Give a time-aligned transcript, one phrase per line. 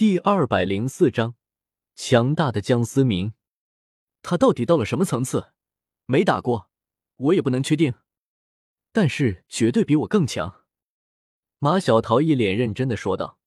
[0.00, 1.34] 第二百零四章，
[1.94, 3.34] 强大的江思明，
[4.22, 5.52] 他到底到了什么层次？
[6.06, 6.70] 没打过，
[7.16, 7.92] 我也不能确定，
[8.94, 10.64] 但是绝对比我更强。
[11.58, 13.38] 马小桃一脸认真的说道：“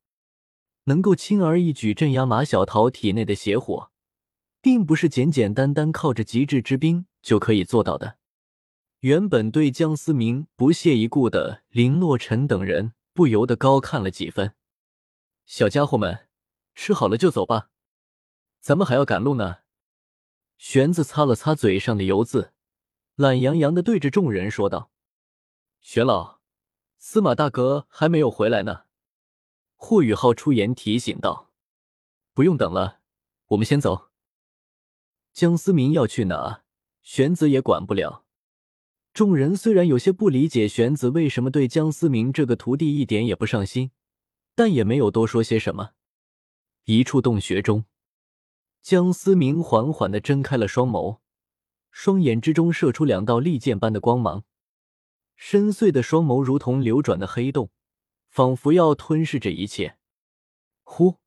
[0.86, 3.90] 能够轻而易举镇压马小桃体内的邪火，
[4.62, 8.20] 并不是简简单单靠着极致之冰就可以做到的。”
[9.02, 14.54] 原本对江思明不屑一顾的林洛尘等人不由得高看了几分。
[15.48, 16.28] 小家伙们。
[16.76, 17.70] 吃好了就走吧，
[18.60, 19.58] 咱们还要赶路呢。
[20.58, 22.54] 玄子擦了擦嘴上的油渍，
[23.16, 24.92] 懒洋洋的对着众人说道
[25.82, 26.40] ：“玄老，
[26.98, 28.84] 司马大哥还没有回来呢。”
[29.76, 31.52] 霍雨浩出言提醒道
[32.34, 33.02] ：“不用等了，
[33.48, 34.10] 我们先走。”
[35.34, 36.64] 江思明要去哪，
[37.02, 38.24] 玄子也管不了。
[39.14, 43.92] 众人虽然有些不理解玄子为什么对江思明这个徒弟一点也不上心，
[44.56, 45.92] 但也没有多说些什么。
[46.86, 47.86] 一处洞穴中，
[48.82, 51.20] 江思明缓缓的睁开了双眸，
[51.92, 54.44] 双眼之中射出两道利剑般的光芒，
[55.38, 57.72] 深邃的双眸如同流转的黑洞，
[58.28, 59.98] 仿佛要吞噬这一切。
[60.84, 61.20] 呼！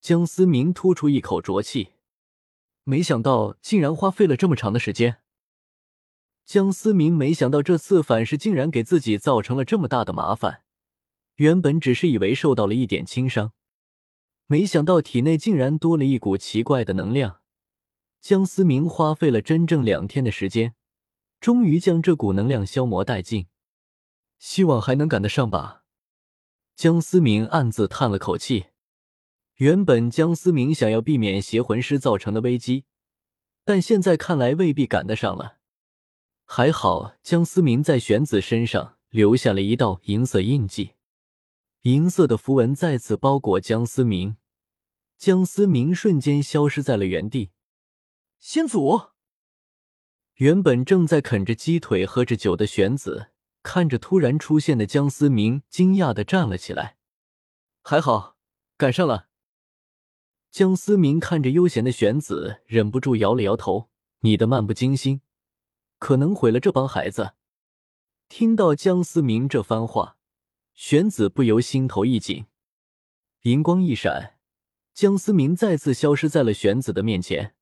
[0.00, 1.92] 江思明吐出一口浊气，
[2.82, 5.18] 没想到竟然花费了这么长的时间。
[6.44, 10.62] 江思明没想到这次反噬竟然给自己造成了这么大的麻烦，
[11.36, 13.52] 原本只是以为受到了一点轻伤。
[14.46, 17.40] 没想到体内竟然多了一股奇怪的能量，
[18.20, 20.74] 江思明花费了整整两天的时间，
[21.40, 23.46] 终于将这股能量消磨殆尽。
[24.38, 25.82] 希望还能赶得上吧。
[26.76, 28.66] 江思明暗自叹了口气。
[29.56, 32.84] 原本江思明想要避免邪魂师造成的危机，
[33.64, 35.56] 但现在看来未必赶得上了。
[36.44, 40.95] 还好江思明在玄子身上留下了一道银色印记。
[41.86, 44.38] 银色的符文再次包裹江思明，
[45.16, 47.52] 江思明瞬间消失在了原地。
[48.40, 49.02] 先祖，
[50.34, 53.28] 原本正在啃着鸡腿、喝着酒的玄子，
[53.62, 56.96] 看着突然出现的江思明，惊讶的站了起来。
[57.82, 58.36] 还好，
[58.76, 59.28] 赶上了。
[60.50, 63.90] 江思明看着悠闲的玄子，忍不住摇了摇头
[64.22, 65.20] ：“你的漫不经心，
[66.00, 67.34] 可能毁了这帮孩子。”
[68.28, 70.14] 听到江思明这番话。
[70.76, 72.44] 玄子不由心头一紧，
[73.42, 74.36] 银光一闪，
[74.92, 77.54] 江思明再次消失在了玄子的面前。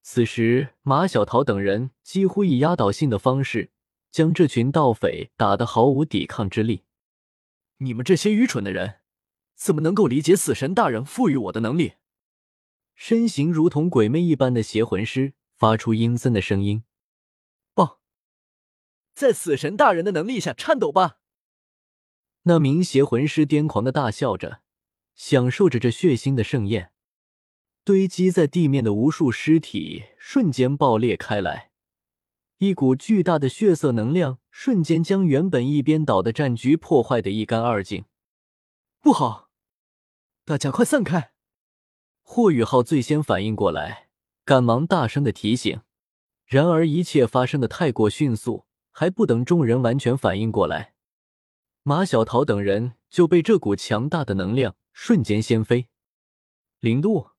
[0.00, 3.70] 此时，马小桃等人几乎以压倒性的方式
[4.10, 6.84] 将这群盗匪打得毫无抵抗之力。
[7.76, 9.00] 你们这些愚蠢的人，
[9.54, 11.96] 怎么能够理解死神大人赋予我的能力？
[12.94, 16.84] 身形如同鬼魅一般的邪魂师发出阴森的声音
[17.74, 18.00] ：“爆！
[19.14, 21.18] 在死神大人的能力下颤抖吧！”
[22.44, 24.60] 那名邪魂师癫狂的大笑着，
[25.14, 26.90] 享受着这血腥的盛宴。
[27.84, 31.70] 堆积在地面的无数尸体瞬间爆裂开来，
[32.58, 38.04] 一股巨大的血色能量瞬间将原本一边倒的战局破坏的一干二净。
[39.00, 39.48] 不好，
[40.44, 41.32] 大家快散开！
[42.22, 44.08] 霍雨浩最先反应过来，
[44.44, 45.80] 赶忙大声的提醒。
[46.46, 50.94] 然而一切发生的太过迅速，还不等众人完全反应过来。
[51.84, 55.88] 马小桃等人就被这股强大的能量瞬间掀飞。
[56.78, 57.30] 零度，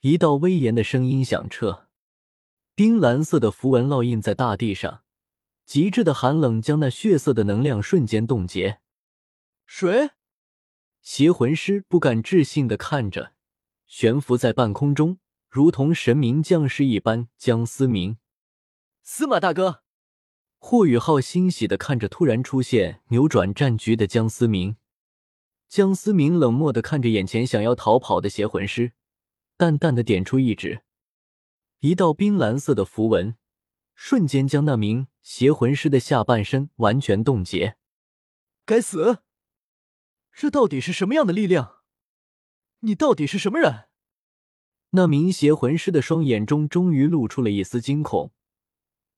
[0.00, 1.88] 一道威严的声音响彻，
[2.74, 5.04] 冰蓝色的符文烙印在大地上，
[5.64, 8.80] 极致的寒冷将那血色的能量瞬间冻结。
[9.64, 10.10] 水，
[11.00, 13.32] 邪魂师不敢置信的看着
[13.86, 15.18] 悬浮在半空中，
[15.48, 17.28] 如同神明降世一般。
[17.38, 18.18] 江思明，
[19.02, 19.83] 司马大哥。
[20.66, 24.76] 霍雨浩欣喜的看着突然出现、扭转战局的江思明。
[25.68, 28.92] 江思明冷漠的看着眼前想要逃跑的邪魂师，
[29.58, 30.80] 淡淡的点出一指，
[31.80, 33.36] 一道冰蓝色的符文
[33.94, 37.76] 瞬间将那名邪魂师的下半身完全冻结。
[38.64, 39.18] 该死！
[40.32, 41.82] 这到底是什么样的力量？
[42.80, 43.88] 你到底是什么人？
[44.92, 48.32] 那名邪魂师的双眼中终于露出了一丝惊恐。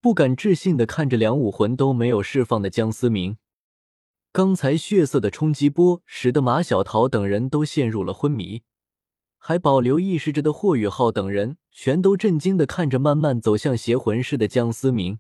[0.07, 3.39] 不敢置信的看着两武魂都没有释放的江思明，
[4.31, 8.63] 刚才血色的冲击波使得马小桃等人都陷入了昏迷，
[9.37, 15.19] 还保留意识着的霍雨浩等人全都震惊的看着慢慢走向邪魂师的江思明，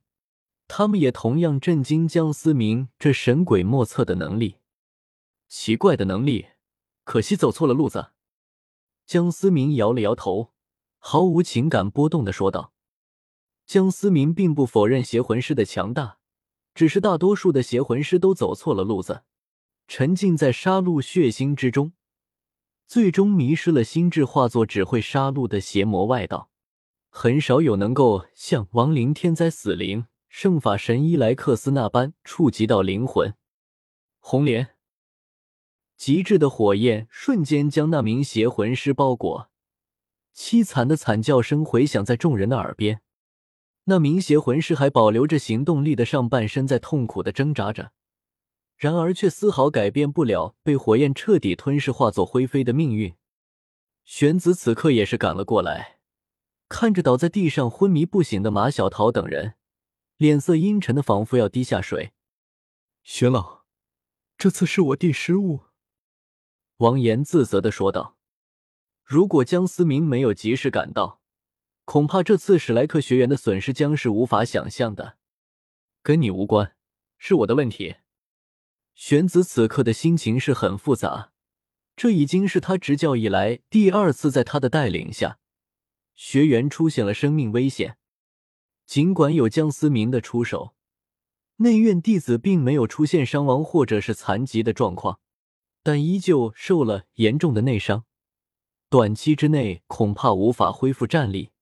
[0.68, 4.58] 他们也同样震惊江思明这神鬼莫测的能力，
[5.48, 6.46] 奇怪的能力，
[7.02, 8.10] 可惜走错了路子。
[9.04, 10.52] 江思明摇了摇头，
[10.98, 12.74] 毫无情感波动的说道。
[13.66, 16.18] 江思明并不否认邪魂师的强大，
[16.72, 19.24] 只是大多数的邪魂师都走错了路子，
[19.88, 21.92] 沉浸在杀戮血腥之中，
[22.86, 26.50] 最终迷失了心智，化作只会杀戮的邪魔外道。
[27.10, 33.34] 很少有能够像亡灵、天灾、死灵、圣法神伊莱克斯那般触及到灵魂。
[34.20, 34.76] 红莲，
[35.96, 39.50] 极致的火焰瞬间将那名邪魂师包裹，
[40.36, 43.00] 凄惨的惨叫声回响在众人的耳边。
[43.88, 47.92] 那名邪魂师还保留着行动力的上半身在痛苦的挣扎着，
[48.76, 53.14] 然而却丝毫改变不了被火焰彻底吞噬、化作灰飞的命运。
[54.04, 55.98] 玄子此刻也是赶了过来，
[56.68, 59.54] 看着倒在地上昏迷不醒的马小桃等人，
[60.16, 62.12] 脸色阴沉的仿佛要滴下水。
[63.04, 63.62] 玄老，
[64.36, 65.60] 这次是我弟失误。
[66.78, 68.16] 王岩自责的说道
[69.04, 71.20] ：“如果江思明没有及时赶到。”
[71.86, 75.18] 恐怕这次史莱克学员的损失将是无法想象的，
[76.02, 76.74] 跟你无关，
[77.16, 77.94] 是我的问题。
[78.96, 81.30] 玄子此刻的心情是很复杂，
[81.94, 85.38] 这已经是他执教以来第二次在他的带领下，
[86.16, 87.98] 学员出现了生命危险。
[88.84, 90.74] 尽管有江思明的出手，
[91.58, 95.20] 内院弟子并没有出现伤亡或者是残疾的状况，
[95.84, 98.04] 但依旧受了严重的内伤，
[98.90, 101.52] 短期之内恐怕无法恢复战力。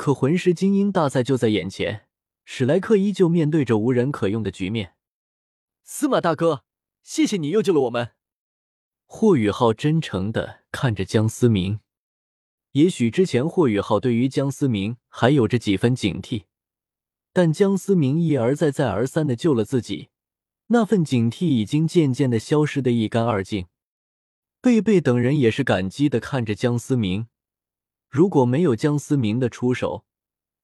[0.00, 2.06] 可魂师精英大赛就在眼前，
[2.46, 4.94] 史莱克依旧面对着无人可用的局面。
[5.82, 6.64] 司马大哥，
[7.02, 8.12] 谢谢你又救了我们。
[9.04, 11.80] 霍雨浩真诚的看着江思明。
[12.72, 16.44] 也许之前霍雨浩对于江思明还有着几分警惕，
[17.34, 20.08] 但江思明一而再、再而三的救了自己，
[20.68, 23.66] 那份警惕已经渐渐的消失的一干二净。
[24.62, 27.26] 贝贝等人也是感激的看着江思明。
[28.10, 30.04] 如果没有江思明的出手，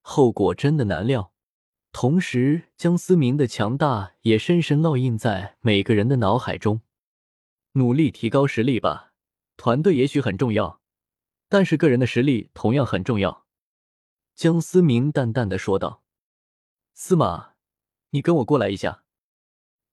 [0.01, 1.33] 后果真的难料。
[1.93, 6.83] 同时，江思明的强大也深深烙印在每个人的脑海中。
[7.75, 9.13] 努力提高实力吧，
[9.57, 10.81] 团队也许很重要，
[11.49, 13.47] 但是个人的实力同样很重要。”
[14.35, 16.03] 江思明淡淡的说道。
[16.95, 17.53] “司马，
[18.11, 19.05] 你跟我过来一下。”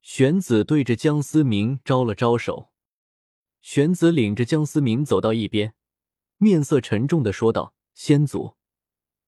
[0.01, 2.71] 玄子对着江思明招了招手。
[3.61, 5.75] 玄子领着江思明走到一边。
[6.43, 8.55] 面色沉重的说道：“先祖，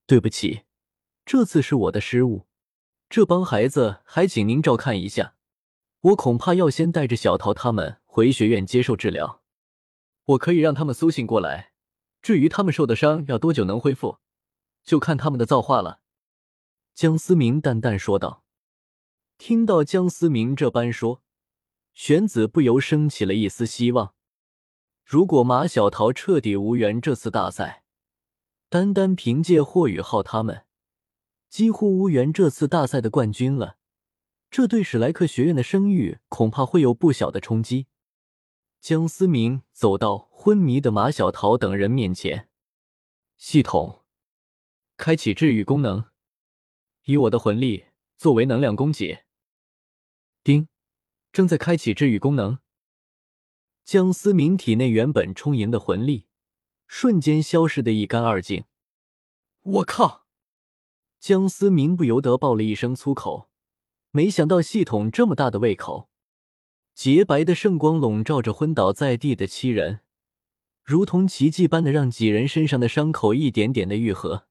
[0.05, 0.63] 对不起，
[1.25, 2.45] 这次是我的失误。
[3.09, 5.35] 这帮孩子还请您照看一下，
[6.01, 9.41] 我恐怕要先带着小桃他们回学院接受治疗。
[10.25, 11.71] 我可以让他们苏醒过来，
[12.21, 14.17] 至于他们受的伤要多久能恢复，
[14.83, 16.01] 就看他们的造化了。”
[16.93, 18.43] 江思明淡淡说道。
[19.37, 21.21] 听到江思明这般说，
[21.93, 24.13] 玄子不由升起了一丝希望。
[25.05, 27.83] 如果马小桃彻底无缘这次大赛，
[28.69, 30.65] 单单凭借霍雨浩他们，
[31.47, 33.77] 几乎无缘这次大赛的冠军了。
[34.49, 37.85] 这对史莱克学院的声誉恐怕会有不小的冲击。
[38.81, 42.49] 江思明走到昏迷的马小桃等人面前，
[43.37, 44.03] 系统
[44.97, 46.05] 开启治愈功能，
[47.03, 47.85] 以我的魂力
[48.17, 49.25] 作为能量供给。
[50.43, 50.67] 丁，
[51.31, 52.57] 正在开启治愈功能。
[53.85, 56.25] 江思明体内原本充盈的魂力，
[56.87, 58.63] 瞬间消失的一干二净。
[59.61, 60.25] 我靠！
[61.19, 63.47] 江思明不由得爆了一声粗口。
[64.09, 66.09] 没想到系统这么大的胃口！
[66.95, 69.99] 洁白的圣光笼罩着昏倒在地的七人，
[70.83, 74.47] 如同奇迹般的让几人身上的伤口一点点的愈合。